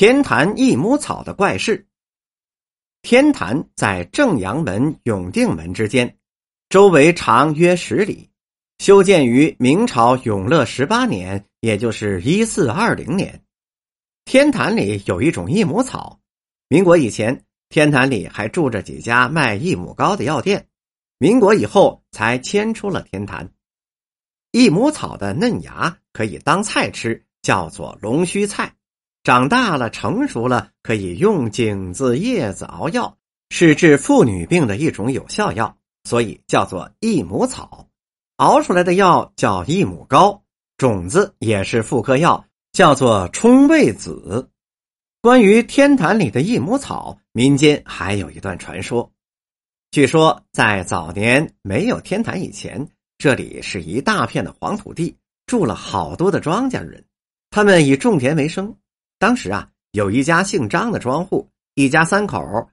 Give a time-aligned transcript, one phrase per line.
[0.00, 1.88] 天坛益母草的怪事。
[3.02, 6.18] 天坛在正阳门、永定门之间，
[6.68, 8.30] 周围长约十里，
[8.78, 13.42] 修建于明朝永乐十八年，也就是一四二零年。
[14.24, 16.20] 天坛里有一种益母草，
[16.68, 20.68] 民国以前，天坛里还住着几家卖益母膏的药店，
[21.18, 23.50] 民国以后才迁出了天坛。
[24.52, 28.76] 益母草的嫩芽可以当菜吃，叫做龙须菜。
[29.22, 33.18] 长大了，成熟了，可以用茎子、叶子熬药，
[33.50, 37.86] 是治妇女病的一种有效药，所以叫做益母草。
[38.36, 40.42] 熬出来的药叫益母膏，
[40.76, 44.48] 种子也是妇科药，叫做冲味子。
[45.20, 49.10] 关于天坛里的益母草，民间还有一段传说。
[49.90, 57.04] 据说在早年没有天坛以前，这里是一大片的黄土地，住了好多的庄稼人，
[57.50, 58.76] 他们以种田为生。
[59.18, 62.70] 当时啊，有一家姓张的庄户，一家三口，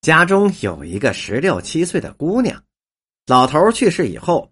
[0.00, 2.60] 家中有一个十六七岁的姑娘。
[3.26, 4.50] 老头去世以后，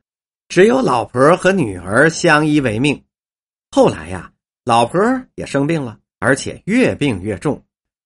[0.49, 3.05] 只有老婆和女儿相依为命。
[3.73, 4.33] 后来呀，
[4.65, 5.01] 老婆
[5.35, 7.61] 也生病了，而且越病越重，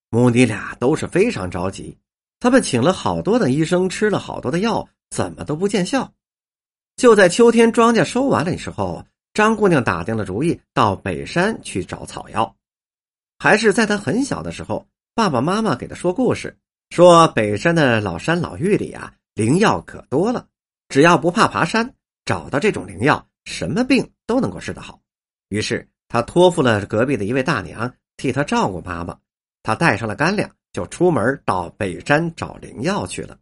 [0.08, 1.98] 母女俩都是非常着急。
[2.40, 6.10] 他们请了好多的医生，吃了好多的药，怎么都不见效。
[6.96, 9.04] 就在秋天庄稼收完了的时候，
[9.34, 12.56] 张姑娘打定了主意，到北山去找草药。
[13.38, 16.56] 还是在他很小的时候，爸爸妈妈给他说故事，
[16.90, 20.48] 说北山的老山老峪里啊，灵药可多了，
[20.88, 25.00] 只要不怕爬山，找到这种灵药，什么病都能够治得好。
[25.48, 29.18] 于是他托付了隔壁的一位大娘替他照顾妈妈，
[29.62, 33.38] 他带上了干粮，就出门到北山找灵药去了。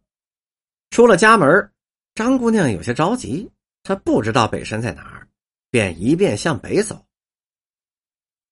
[0.89, 1.71] 出了家门，
[2.13, 3.49] 张姑娘有些着急，
[3.83, 5.27] 她不知道北山在哪儿，
[5.69, 7.05] 便一便向北走。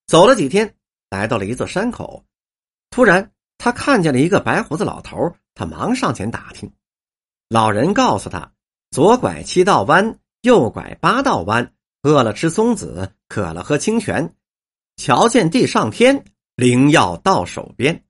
[0.06, 0.74] 走了几天。
[1.14, 2.24] 来到了一座山口，
[2.90, 5.16] 突然他看见了一个白胡子老头，
[5.54, 6.68] 他忙上前打听。
[7.48, 8.50] 老人告诉他：
[8.90, 11.72] 左拐七道弯，右拐八道弯，
[12.02, 14.34] 饿了吃松子，渴了喝清泉，
[14.96, 16.24] 瞧见地上天，
[16.56, 18.04] 灵药到手边。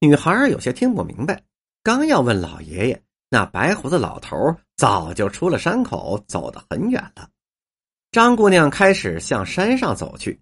[0.00, 1.42] 女孩有些听不明白，
[1.82, 4.36] 刚要问老爷爷，那白胡子老头
[4.76, 7.30] 早就出了山口，走得很远了。
[8.12, 10.38] 张姑娘开始向山上走去。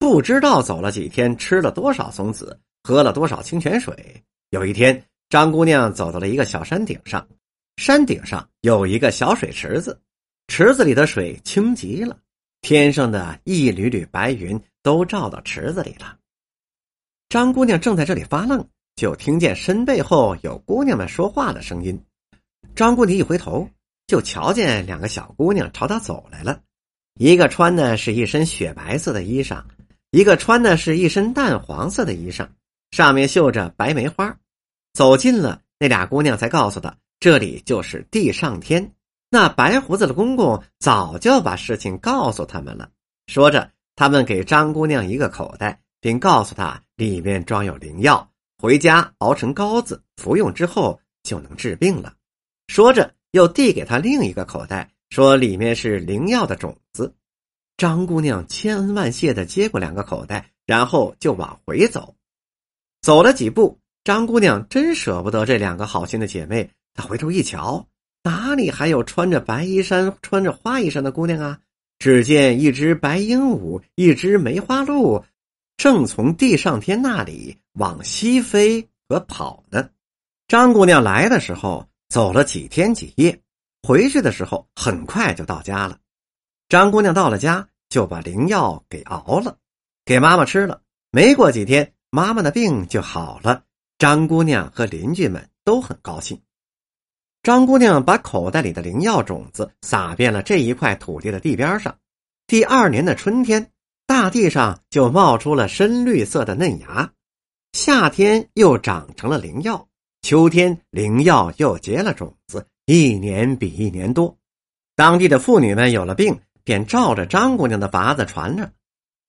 [0.00, 4.24] 不知道走了几天，吃了多少松子，喝了多少清泉水。
[4.48, 7.28] 有一天，张姑娘走到了一个小山顶上，
[7.76, 10.00] 山顶上有一个小水池子，
[10.48, 12.18] 池子里的水清极了，
[12.62, 16.16] 天上的一缕缕白云都照到池子里了。
[17.28, 18.66] 张姑娘正在这里发愣，
[18.96, 22.02] 就听见身背后有姑娘们说话的声音。
[22.74, 23.68] 张姑娘一回头，
[24.06, 26.58] 就瞧见两个小姑娘朝她走来了，
[27.16, 29.62] 一个穿的是一身雪白色的衣裳。
[30.10, 32.48] 一个穿的是一身淡黄色的衣裳，
[32.90, 34.36] 上面绣着白梅花。
[34.92, 38.92] 走近了，那俩姑娘才告诉他，这里就是地上天。
[39.30, 42.90] 那白胡子的公公早就把事情告诉他们了。
[43.28, 48.28] 说着，他们给张姑娘一个口袋，并告诉她里面装有灵药，
[48.58, 52.12] 回家熬成膏子服用之后就能治病了。
[52.66, 57.14] 说着，又递给她另一个口袋，说里面是灵药的种子。
[57.80, 62.14] 张姑娘千恩万谢的接过两个口袋，然后就往回走。
[63.00, 66.68] 走了几步，张姑娘真舍不得这两个好心的姐妹。
[66.92, 67.88] 她回头一瞧，
[68.22, 71.58] 哪里还有穿着白衣衫、穿着花衣裳的姑娘啊？
[71.98, 75.24] 只见一只白鹦鹉，一只梅花鹿，
[75.78, 79.88] 正从地上天那里往西飞和跑呢。
[80.48, 83.40] 张姑娘来的时候走了几天几夜，
[83.82, 85.98] 回去的时候很快就到家了。
[86.68, 87.66] 张姑娘到了家。
[87.90, 89.58] 就把灵药给熬了，
[90.06, 90.80] 给妈妈吃了。
[91.10, 93.64] 没过几天，妈妈的病就好了。
[93.98, 96.40] 张姑娘和邻居们都很高兴。
[97.42, 101.98] 张姑娘把口袋里的灵药种子撒遍了这一块土地的地边上。
[102.46, 103.70] 第二年的春天，
[104.06, 107.12] 大地上就冒出了深绿色的嫩芽。
[107.72, 109.88] 夏天又长成了灵药，
[110.22, 114.36] 秋天灵药又结了种子，一年比一年多。
[114.94, 116.38] 当地的妇女们有了病。
[116.64, 118.70] 便照着张姑娘的法子传着，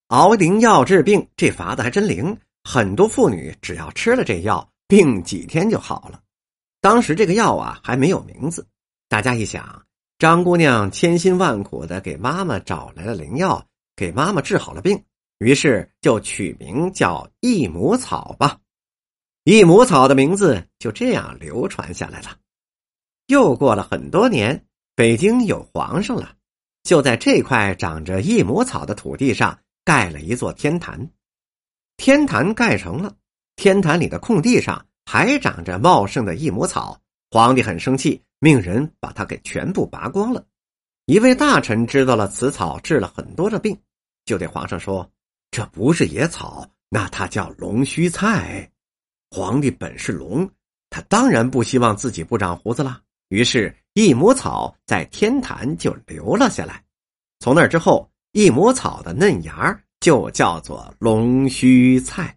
[0.07, 2.37] 熬灵药治病，这法子还真灵。
[2.63, 6.21] 很多妇女只要吃了这药，病几天就好了。
[6.79, 8.67] 当时这个药啊还没有名字，
[9.09, 9.83] 大家一想，
[10.19, 15.03] 张姑娘千辛万苦的给妈妈找来了灵药，给妈妈治好了病，
[15.39, 18.57] 于是就取名叫益母草吧。
[19.43, 22.37] 益母草的名字就这样流传下来了。
[23.25, 26.35] 又过了很多年，北京有皇上了。
[26.83, 31.09] 就在这块长着益母草的土地上盖了一座天坛，
[31.97, 33.15] 天坛盖成了，
[33.55, 36.99] 天坛里的空地上还长着茂盛的益母草。
[37.29, 40.43] 皇帝很生气，命人把它给全部拔光了。
[41.05, 43.77] 一位大臣知道了此草治了很多的病，
[44.25, 45.09] 就对皇上说
[45.49, 48.69] ：“这不是野草，那它叫龙须菜。”
[49.31, 50.49] 皇帝本是龙，
[50.89, 53.01] 他当然不希望自己不长胡子了。
[53.31, 56.83] 于是，益母草在天坛就留了下来。
[57.39, 62.35] 从那之后，益母草的嫩芽就叫做龙须菜。